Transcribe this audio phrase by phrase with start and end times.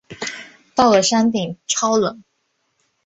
[0.73, 2.23] 到了山顶超冷